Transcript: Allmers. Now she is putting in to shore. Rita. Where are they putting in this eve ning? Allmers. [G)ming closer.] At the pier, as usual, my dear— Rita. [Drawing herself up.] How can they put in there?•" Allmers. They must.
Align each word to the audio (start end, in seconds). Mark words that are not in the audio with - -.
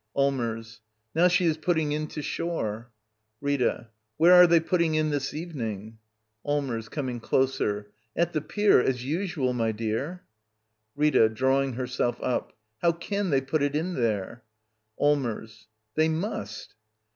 Allmers. 0.15 0.79
Now 1.13 1.27
she 1.27 1.45
is 1.45 1.57
putting 1.57 1.91
in 1.91 2.07
to 2.07 2.23
shore. 2.23 2.91
Rita. 3.39 3.89
Where 4.17 4.33
are 4.33 4.47
they 4.47 4.59
putting 4.59 4.95
in 4.95 5.11
this 5.11 5.31
eve 5.31 5.53
ning? 5.53 5.99
Allmers. 6.43 6.89
[G)ming 6.89 7.19
closer.] 7.21 7.91
At 8.15 8.33
the 8.33 8.41
pier, 8.41 8.81
as 8.81 9.05
usual, 9.05 9.53
my 9.53 9.71
dear— 9.71 10.23
Rita. 10.95 11.29
[Drawing 11.29 11.73
herself 11.73 12.19
up.] 12.23 12.53
How 12.81 12.93
can 12.93 13.29
they 13.29 13.41
put 13.41 13.61
in 13.61 13.93
there?•" 13.93 14.41
Allmers. 14.99 15.67
They 15.93 16.09
must. 16.09 16.73